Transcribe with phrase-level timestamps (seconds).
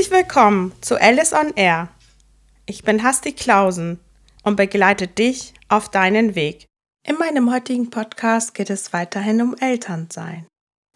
[0.00, 1.88] Herzlich willkommen zu Alice on Air.
[2.64, 4.00] Ich bin Hasti Klausen
[4.42, 6.64] und begleite dich auf deinen Weg.
[7.06, 10.46] In meinem heutigen Podcast geht es weiterhin um Elternsein.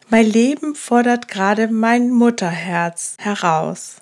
[0.09, 4.01] Mein Leben fordert gerade mein Mutterherz heraus.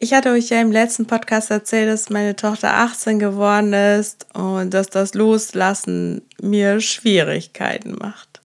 [0.00, 4.74] Ich hatte euch ja im letzten Podcast erzählt, dass meine Tochter 18 geworden ist und
[4.74, 8.35] dass das Loslassen mir Schwierigkeiten macht.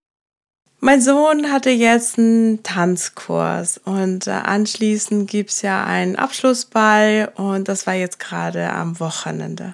[0.84, 7.86] Mein Sohn hatte jetzt einen Tanzkurs und äh, anschließend gibt's ja einen Abschlussball und das
[7.86, 9.74] war jetzt gerade am Wochenende.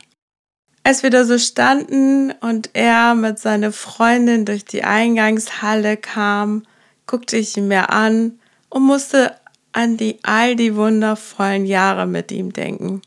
[0.84, 6.64] Als wir da so standen und er mit seiner Freundin durch die Eingangshalle kam,
[7.06, 8.38] guckte ich ihn mir an
[8.70, 9.34] und musste
[9.72, 13.02] an die all die wundervollen Jahre mit ihm denken.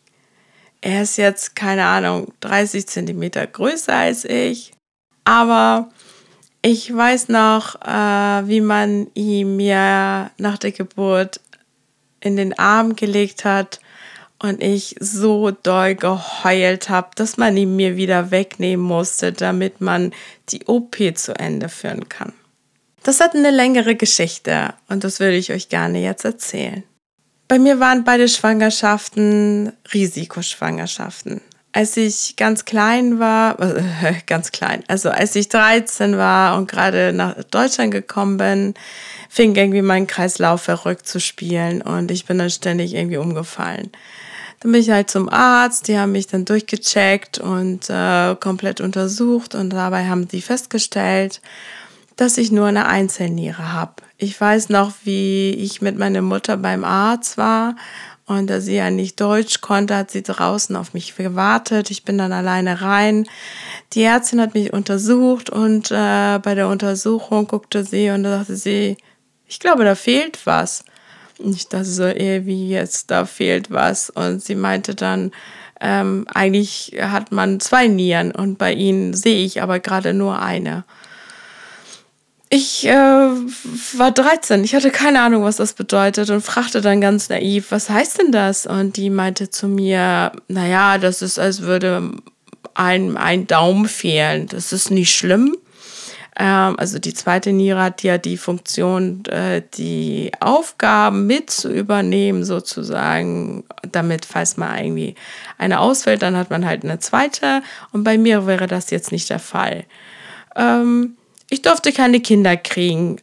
[0.80, 4.72] Er ist jetzt, keine Ahnung, 30 Zentimeter größer als ich,
[5.24, 5.90] aber
[6.62, 11.40] ich weiß noch, äh, wie man ihn mir nach der Geburt
[12.20, 13.80] in den Arm gelegt hat
[14.38, 20.12] und ich so doll geheult habe, dass man ihn mir wieder wegnehmen musste, damit man
[20.50, 22.32] die OP zu Ende führen kann.
[23.02, 26.82] Das hat eine längere Geschichte und das würde ich euch gerne jetzt erzählen.
[27.48, 31.40] Bei mir waren beide Schwangerschaften Risikoschwangerschaften.
[31.72, 37.12] Als ich ganz klein war, äh, ganz klein, also als ich 13 war und gerade
[37.12, 38.74] nach Deutschland gekommen bin,
[39.28, 43.90] fing irgendwie mein Kreislauf verrückt zu spielen und ich bin dann ständig irgendwie umgefallen.
[44.60, 49.54] Dann bin ich halt zum Arzt, die haben mich dann durchgecheckt und äh, komplett untersucht
[49.54, 51.40] und dabei haben die festgestellt,
[52.16, 53.94] dass ich nur eine Einzelniere habe.
[54.18, 57.76] Ich weiß noch, wie ich mit meiner Mutter beim Arzt war
[58.30, 61.90] und da sie ja nicht Deutsch konnte, hat sie draußen auf mich gewartet.
[61.90, 63.26] Ich bin dann alleine rein.
[63.92, 68.96] Die Ärztin hat mich untersucht und äh, bei der Untersuchung guckte sie und sagte sie,
[69.48, 70.84] ich glaube, da fehlt was.
[71.38, 74.10] Und ich dachte so, eh, wie jetzt, da fehlt was.
[74.10, 75.32] Und sie meinte dann,
[75.80, 80.84] ähm, eigentlich hat man zwei Nieren und bei ihnen sehe ich aber gerade nur eine.
[82.52, 87.28] Ich äh, war 13, ich hatte keine Ahnung, was das bedeutet und fragte dann ganz
[87.28, 88.66] naiv, was heißt denn das?
[88.66, 92.10] Und die meinte zu mir, naja, das ist, als würde
[92.74, 94.48] ein, ein Daumen fehlen.
[94.48, 95.56] Das ist nicht schlimm.
[96.36, 102.42] Ähm, also die zweite Niere hat ja die Funktion, äh, die Aufgaben mit zu übernehmen,
[102.42, 103.62] sozusagen,
[103.92, 105.14] damit, falls mal irgendwie
[105.56, 107.62] eine ausfällt, dann hat man halt eine zweite.
[107.92, 109.84] Und bei mir wäre das jetzt nicht der Fall.
[110.56, 111.16] Ähm,
[111.50, 113.20] ich durfte keine Kinder kriegen,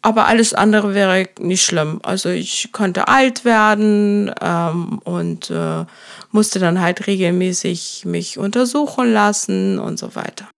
[0.00, 2.00] aber alles andere wäre nicht schlimm.
[2.02, 5.84] Also ich konnte alt werden ähm, und äh,
[6.30, 10.48] musste dann halt regelmäßig mich untersuchen lassen und so weiter.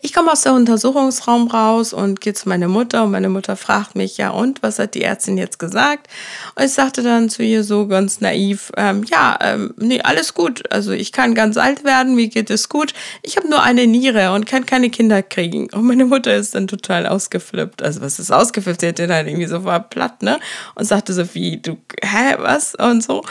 [0.00, 3.94] Ich komme aus der Untersuchungsraum raus und gehe zu meiner Mutter und meine Mutter fragt
[3.94, 6.08] mich, ja und, was hat die Ärztin jetzt gesagt?
[6.54, 10.62] Und ich sagte dann zu ihr so ganz naiv, ähm, ja, ähm, nee, alles gut.
[10.70, 12.94] Also ich kann ganz alt werden, mir geht es gut.
[13.22, 15.68] Ich habe nur eine Niere und kann keine Kinder kriegen.
[15.72, 17.82] Und meine Mutter ist dann total ausgeflippt.
[17.82, 18.80] Also was ist ausgeflippt?
[18.80, 20.38] Sie hat den halt irgendwie so war platt, ne?
[20.74, 22.74] Und sagte so wie, du, hä, was?
[22.74, 23.22] Und so.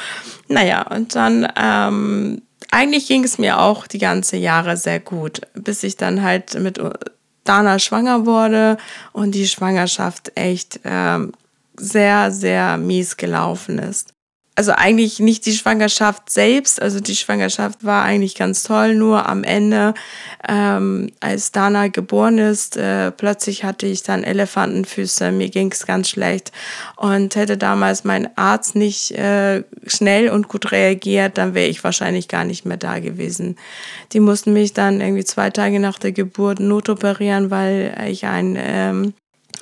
[0.48, 5.84] Naja, und dann, ähm, eigentlich ging es mir auch die ganze Jahre sehr gut, bis
[5.84, 6.80] ich dann halt mit
[7.44, 8.78] Dana schwanger wurde
[9.14, 11.34] und die Schwangerschaft echt ähm,
[11.78, 14.14] sehr, sehr mies gelaufen ist
[14.56, 19.46] also eigentlich nicht die Schwangerschaft selbst, also die Schwangerschaft war eigentlich ganz toll, nur am
[19.46, 19.94] Ende,
[20.48, 26.10] ähm, als Dana geboren ist, äh, plötzlich hatte ich dann Elefantenfüße, mir ging es ganz
[26.10, 26.52] schlecht.
[26.98, 32.28] Und hätte damals mein Arzt nicht äh, schnell und gut reagiert, dann wäre ich wahrscheinlich
[32.28, 33.56] gar nicht mehr da gewesen.
[34.12, 39.14] Die mussten mich dann irgendwie zwei Tage nach der Geburt notoperieren, weil ich ein ähm,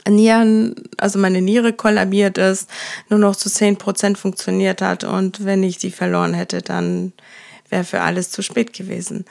[0.08, 2.70] Nieren, also meine Niere kollabiert ist,
[3.10, 7.14] nur noch zu 10 Prozent funktioniert hat und wenn ich die verloren hätte, dann
[7.70, 9.26] wäre für alles zu spät gewesen.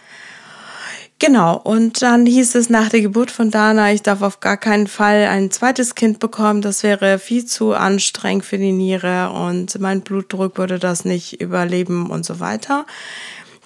[1.21, 4.87] Genau, und dann hieß es nach der Geburt von Dana, ich darf auf gar keinen
[4.87, 10.03] Fall ein zweites Kind bekommen, das wäre viel zu anstrengend für die Niere und mein
[10.03, 12.87] Blutdruck würde das nicht überleben und so weiter.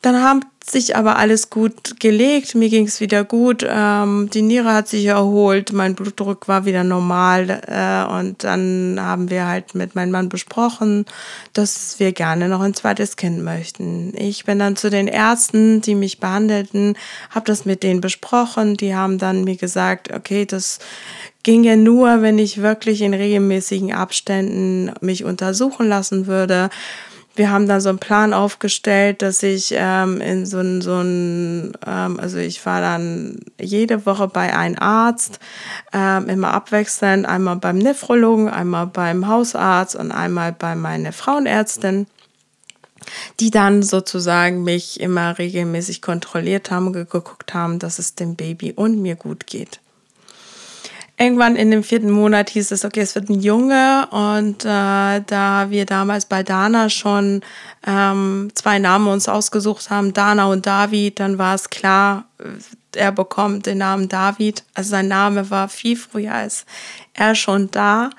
[0.02, 4.74] Dann haben sich aber alles gut gelegt, mir ging es wieder gut, ähm, die Niere
[4.74, 9.94] hat sich erholt, mein Blutdruck war wieder normal äh, und dann haben wir halt mit
[9.94, 11.06] meinem Mann besprochen,
[11.52, 14.12] dass wir gerne noch ein zweites Kind möchten.
[14.16, 16.96] Ich bin dann zu den Ärzten, die mich behandelten,
[17.30, 20.78] habe das mit denen besprochen, die haben dann mir gesagt, okay, das
[21.42, 26.70] ginge nur, wenn ich wirklich in regelmäßigen Abständen mich untersuchen lassen würde
[27.34, 31.72] wir haben dann so einen Plan aufgestellt, dass ich ähm, in so ein, so ein
[31.86, 35.38] ähm, also ich war dann jede Woche bei einem Arzt,
[35.92, 42.06] ähm, immer abwechselnd, einmal beim Nephrologen, einmal beim Hausarzt und einmal bei meiner Frauenärztin
[43.40, 49.02] die dann sozusagen mich immer regelmäßig kontrolliert haben geguckt haben, dass es dem Baby und
[49.02, 49.80] mir gut geht
[51.22, 54.08] irgendwann in dem vierten Monat hieß es, okay, es wird ein Junge.
[54.10, 57.40] Und äh, da wir damals bei Dana schon
[57.86, 62.24] ähm, zwei Namen uns ausgesucht haben, Dana und David, dann war es klar,
[62.94, 64.64] er bekommt den Namen David.
[64.74, 66.66] Also sein Name war viel früher als
[67.14, 68.10] er schon da.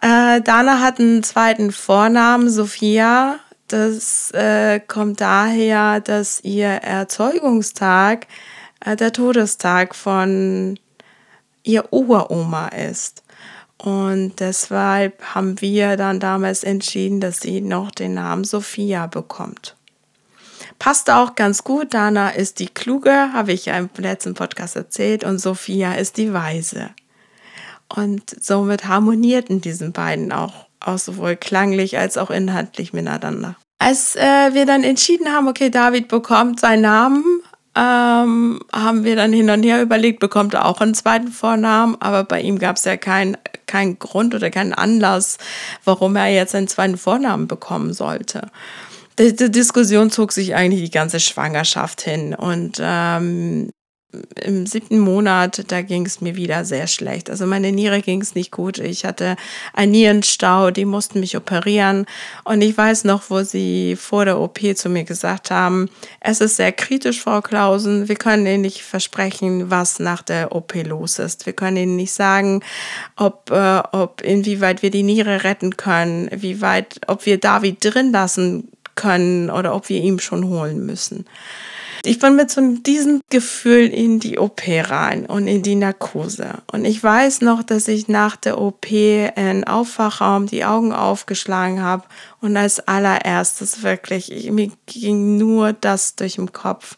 [0.00, 3.38] Äh, Dana hat einen zweiten Vornamen, Sophia.
[3.68, 8.26] Das äh, kommt daher, dass ihr Erzeugungstag
[8.84, 10.78] äh, der Todestag von
[11.62, 13.22] ihr Uroma ist.
[13.78, 19.74] Und deshalb haben wir dann damals entschieden, dass sie noch den Namen Sophia bekommt.
[20.78, 21.94] Passt auch ganz gut.
[21.94, 26.32] Dana ist die Kluge, habe ich ja im letzten Podcast erzählt, und Sophia ist die
[26.32, 26.90] Weise.
[27.94, 33.56] Und somit harmonierten diesen beiden auch, auch sowohl klanglich als auch inhaltlich miteinander.
[33.78, 37.39] Als äh, wir dann entschieden haben, okay, David bekommt seinen Namen,
[37.80, 42.24] ähm, haben wir dann hin und her überlegt, bekommt er auch einen zweiten Vornamen, aber
[42.24, 45.38] bei ihm gab es ja keinen kein Grund oder keinen Anlass,
[45.84, 48.50] warum er jetzt einen zweiten Vornamen bekommen sollte.
[49.18, 53.70] Die, die Diskussion zog sich eigentlich die ganze Schwangerschaft hin und ähm,
[54.42, 57.30] im siebten Monat, da ging es mir wieder sehr schlecht.
[57.30, 58.78] Also meine Niere ging es nicht gut.
[58.78, 59.36] Ich hatte
[59.72, 62.06] einen Nierenstau, die mussten mich operieren.
[62.44, 65.88] Und ich weiß noch, wo sie vor der OP zu mir gesagt haben,
[66.20, 68.08] es ist sehr kritisch, Frau Klausen.
[68.08, 71.46] Wir können Ihnen nicht versprechen, was nach der OP los ist.
[71.46, 72.62] Wir können Ihnen nicht sagen,
[73.16, 78.12] ob, äh, ob inwieweit wir die Niere retten können, wie weit, ob wir David drin
[78.12, 81.24] lassen können oder ob wir ihn schon holen müssen.
[82.04, 86.54] Ich bin mit so diesem Gefühl in die OP rein und in die Narkose.
[86.72, 92.04] Und ich weiß noch, dass ich nach der OP in Aufwachraum die Augen aufgeschlagen habe
[92.40, 96.96] und als allererstes wirklich, ich, mir ging nur das durch den Kopf,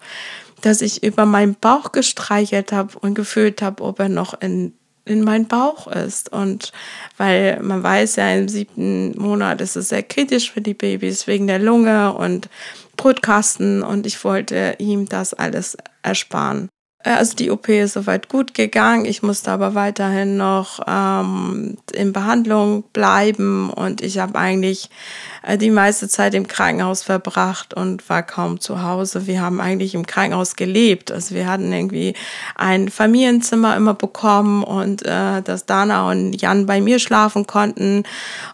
[0.61, 5.25] dass ich über meinen Bauch gestreichelt habe und gefühlt habe, ob er noch in in
[5.25, 6.33] meinen Bauch ist.
[6.33, 6.73] Und
[7.17, 11.47] weil man weiß ja, im siebten Monat ist es sehr kritisch für die Babys wegen
[11.47, 12.49] der Lunge und
[13.03, 16.69] Brutkasten und ich wollte ihm das alles ersparen.
[17.05, 19.05] Äh, also die OP ist soweit gut gegangen.
[19.05, 24.91] Ich musste aber weiterhin noch ähm, in Behandlung bleiben und ich habe eigentlich
[25.43, 29.27] äh, die meiste Zeit im Krankenhaus verbracht und war kaum zu Hause.
[29.27, 31.11] Wir haben eigentlich im Krankenhaus gelebt.
[31.11, 32.15] Also wir hatten irgendwie
[32.57, 38.05] ein Familienzimmer immer bekommen und äh, dass Dana und Jan bei mir schlafen konnten.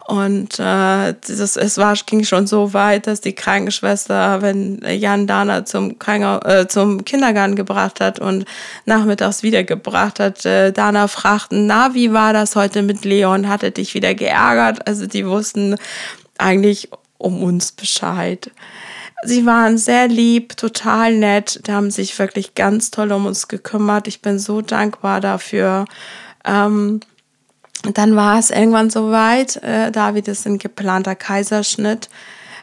[0.07, 5.65] Und äh, das, es war, ging schon so weit, dass die Krankenschwester, wenn Jan Dana
[5.65, 8.38] zum, Krankenhaus, äh, zum Kindergarten gebracht hat und
[8.85, 13.49] nachmittags wiedergebracht hat, äh, Dana fragten, na, wie war das heute mit Leon?
[13.49, 14.87] Hatte dich wieder geärgert?
[14.87, 15.77] Also die wussten,
[16.39, 18.51] eigentlich um uns Bescheid.
[19.25, 24.07] Sie waren sehr lieb, total nett, die haben sich wirklich ganz toll um uns gekümmert.
[24.07, 25.87] Ich bin so dankbar dafür.
[26.45, 27.01] Ähm,
[27.95, 29.57] dann war es irgendwann soweit.
[29.63, 32.09] Äh, David ist ein geplanter Kaiserschnitt,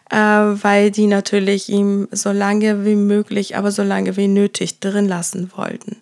[0.09, 5.07] äh, weil die natürlich ihm so lange wie möglich, aber so lange wie nötig drin
[5.07, 5.97] lassen wollten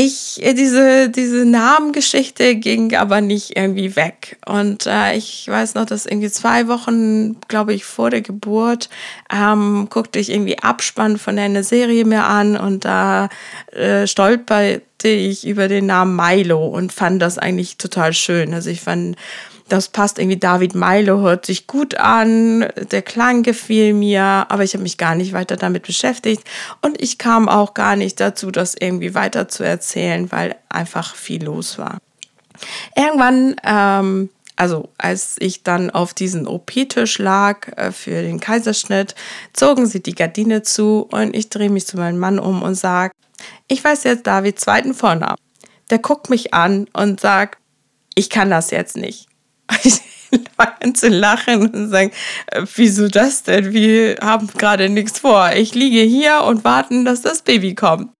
[0.00, 4.38] ich, äh, diese, diese Namengeschichte ging aber nicht irgendwie weg.
[4.46, 8.90] Und äh, ich weiß noch, dass irgendwie zwei Wochen, glaube ich, vor der Geburt,
[9.28, 13.28] ähm, guckte ich irgendwie Abspann von einer Serie mir an und da
[13.72, 18.54] äh, stolperte ich über den Namen Milo und fand das eigentlich total schön.
[18.54, 19.16] Also ich fand
[19.68, 24.74] das passt irgendwie, David Milo hört sich gut an, der Klang gefiel mir, aber ich
[24.74, 26.42] habe mich gar nicht weiter damit beschäftigt
[26.82, 31.44] und ich kam auch gar nicht dazu, das irgendwie weiter zu erzählen, weil einfach viel
[31.44, 31.98] los war.
[32.96, 39.14] Irgendwann, ähm, also als ich dann auf diesen OP-Tisch lag äh, für den Kaiserschnitt,
[39.52, 43.12] zogen sie die Gardine zu und ich drehe mich zu meinem Mann um und sage,
[43.68, 45.36] ich weiß jetzt Davids zweiten Vornamen.
[45.90, 47.58] Der guckt mich an und sagt,
[48.14, 49.27] ich kann das jetzt nicht.
[50.30, 52.10] Ich fange zu lachen und sagen,
[52.48, 53.72] äh, wieso das denn?
[53.72, 55.52] Wir haben gerade nichts vor.
[55.54, 58.10] Ich liege hier und warten, dass das Baby kommt.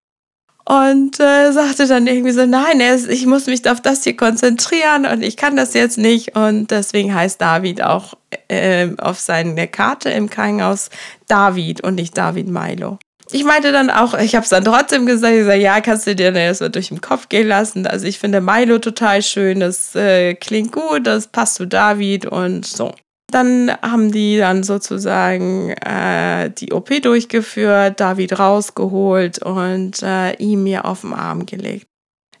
[0.65, 5.23] Und äh, sagte dann irgendwie so, nein, ich muss mich auf das hier konzentrieren und
[5.23, 6.35] ich kann das jetzt nicht.
[6.35, 8.15] Und deswegen heißt David auch
[8.47, 10.89] äh, auf seiner Karte im Krankenhaus
[11.27, 12.97] David und nicht David Milo
[13.31, 16.15] ich meinte dann auch, ich habe es dann trotzdem gesagt, ich sage, ja, kannst du
[16.15, 17.85] dir das mal durch den Kopf gehen lassen.
[17.85, 22.65] Also ich finde Milo total schön, das äh, klingt gut, das passt zu David und
[22.65, 22.93] so.
[23.31, 30.85] Dann haben die dann sozusagen äh, die OP durchgeführt, David rausgeholt und äh, ihn mir
[30.85, 31.85] auf den Arm gelegt.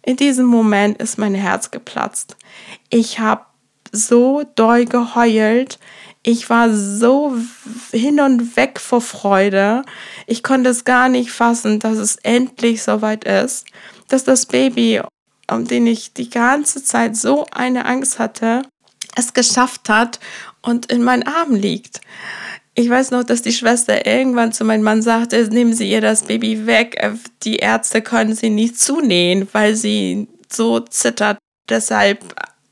[0.03, 2.37] In diesem Moment ist mein Herz geplatzt.
[2.89, 3.41] Ich habe
[3.91, 5.77] so doll geheult.
[6.23, 7.37] Ich war so
[7.91, 9.83] hin und weg vor Freude.
[10.27, 13.65] Ich konnte es gar nicht fassen, dass es endlich soweit ist,
[14.09, 15.01] dass das Baby,
[15.49, 18.63] um den ich die ganze Zeit so eine Angst hatte,
[19.15, 20.19] es geschafft hat
[20.61, 22.01] und in meinen Armen liegt.
[22.75, 26.23] Ich weiß noch, dass die Schwester irgendwann zu meinem Mann sagte, nehmen Sie ihr das
[26.23, 27.01] Baby weg.
[27.43, 31.37] Die Ärzte können sie nicht zunähen, weil sie so zittert.
[31.69, 32.23] Deshalb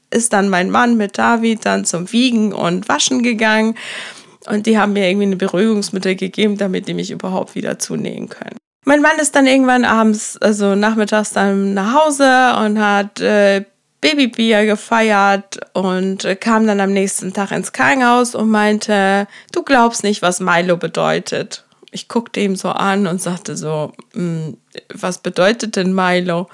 [0.10, 3.76] ist dann mein Mann mit David dann zum Wiegen und Waschen gegangen.
[4.48, 8.58] Und die haben mir irgendwie eine Beruhigungsmittel gegeben, damit die mich überhaupt wieder zunähen können.
[8.86, 13.66] Mein Mann ist dann irgendwann abends, also nachmittags dann nach Hause und hat äh,
[14.00, 20.22] Babybier gefeiert und kam dann am nächsten Tag ins Krankenhaus und meinte, du glaubst nicht,
[20.22, 21.66] was Milo bedeutet.
[21.92, 24.56] Ich guckte ihm so an und sagte so, hm,
[24.94, 26.48] was bedeutet denn Milo?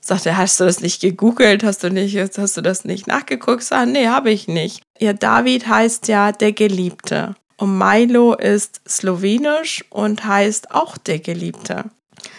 [0.00, 1.62] Sagte, hast du das nicht gegoogelt?
[1.62, 3.62] Hast du nicht, hast du das nicht nachgeguckt?
[3.62, 4.82] Sag, nee, habe ich nicht.
[4.98, 7.34] Ihr David heißt ja der Geliebte.
[7.56, 11.84] Und Milo ist slowenisch und heißt auch der Geliebte.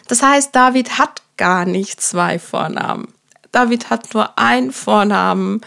[0.08, 3.14] Das heißt, David hat gar nicht zwei Vornamen.
[3.52, 5.62] David hat nur einen Vornamen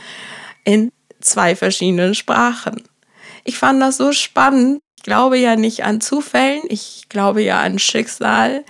[0.65, 2.83] in zwei verschiedenen Sprachen.
[3.45, 4.81] Ich fand das so spannend.
[5.05, 8.65] Ich glaube ja nicht an Zufällen, ich glaube ja an Schicksal,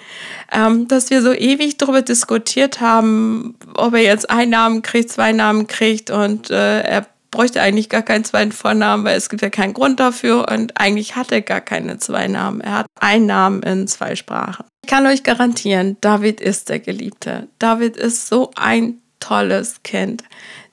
[0.51, 5.31] ähm, dass wir so ewig darüber diskutiert haben, ob er jetzt einen Namen kriegt, zwei
[5.31, 9.49] Namen kriegt und äh, er bräuchte eigentlich gar keinen zweiten Vornamen, weil es gibt ja
[9.49, 12.61] keinen Grund dafür und eigentlich hat er gar keine zwei Namen.
[12.63, 14.65] Er hat einen Namen in zwei Sprachen.
[14.85, 17.47] Ich kann euch garantieren, David ist der Geliebte.
[17.61, 20.25] David ist so ein tolles Kind.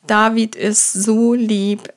[0.08, 1.88] David ist so lieb.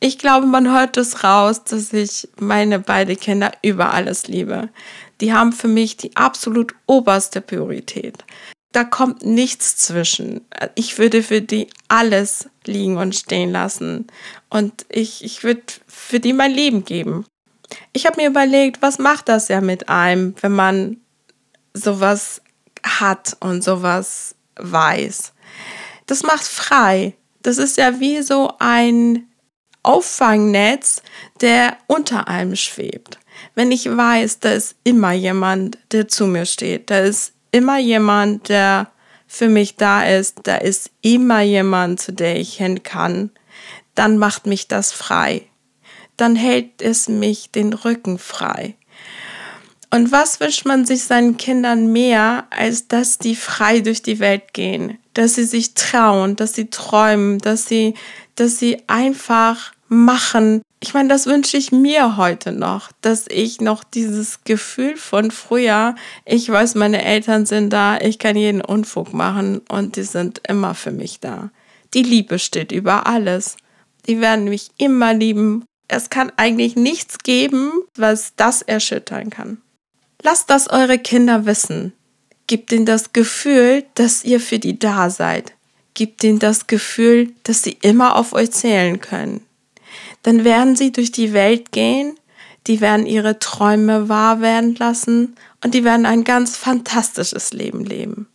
[0.00, 4.68] Ich glaube, man hört es raus, dass ich meine beiden Kinder über alles liebe.
[5.20, 8.24] Die haben für mich die absolut oberste Priorität.
[8.72, 10.42] Da kommt nichts zwischen.
[10.74, 14.06] Ich würde für die alles liegen und stehen lassen.
[14.50, 17.24] Und ich, ich würde für die mein Leben geben.
[17.92, 20.98] Ich habe mir überlegt, was macht das ja mit einem, wenn man
[21.72, 22.42] sowas
[22.82, 25.32] hat und sowas weiß
[26.06, 27.14] das macht frei.
[27.42, 29.28] Das ist ja wie so ein
[29.86, 31.02] Auffangnetz,
[31.40, 33.18] der unter allem schwebt.
[33.54, 38.48] Wenn ich weiß, da ist immer jemand, der zu mir steht, da ist immer jemand,
[38.48, 38.90] der
[39.26, 43.30] für mich da ist, da ist immer jemand, zu der ich hin kann,
[43.94, 45.42] dann macht mich das frei.
[46.16, 48.74] Dann hält es mich den Rücken frei.
[49.90, 54.52] Und was wünscht man sich seinen Kindern mehr, als dass die frei durch die Welt
[54.52, 57.94] gehen, dass sie sich trauen, dass sie träumen, dass sie,
[58.34, 60.62] dass sie einfach machen.
[60.80, 65.94] Ich meine, das wünsche ich mir heute noch, dass ich noch dieses Gefühl von früher,
[66.24, 70.74] ich weiß, meine Eltern sind da, ich kann jeden Unfug machen und die sind immer
[70.74, 71.50] für mich da.
[71.94, 73.56] Die Liebe steht über alles.
[74.06, 75.64] Die werden mich immer lieben.
[75.88, 79.58] Es kann eigentlich nichts geben, was das erschüttern kann.
[80.22, 81.92] Lasst das eure Kinder wissen.
[82.46, 85.52] Gebt ihnen das Gefühl, dass ihr für die da seid.
[85.94, 89.45] Gebt ihnen das Gefühl, dass sie immer auf euch zählen können.
[90.26, 92.18] Dann werden sie durch die Welt gehen,
[92.66, 98.28] die werden ihre Träume wahr werden lassen und die werden ein ganz fantastisches Leben leben.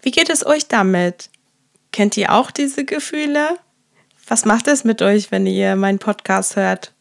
[0.00, 1.28] Wie geht es euch damit?
[1.92, 3.58] Kennt ihr auch diese Gefühle?
[4.26, 6.94] Was macht es mit euch, wenn ihr meinen Podcast hört?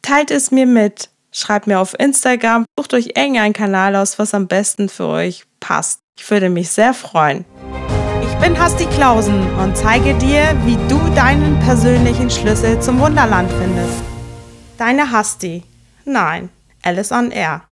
[0.00, 1.10] Teilt es mir mit.
[1.30, 6.00] Schreibt mir auf Instagram, sucht euch irgendeinen Kanal aus, was am besten für euch passt.
[6.18, 7.44] Ich würde mich sehr freuen.
[8.40, 14.00] Bin Hasti Klausen und zeige dir, wie du deinen persönlichen Schlüssel zum Wunderland findest.
[14.78, 15.64] Deine Hasti.
[16.04, 16.48] Nein,
[16.82, 17.62] Alice on Air.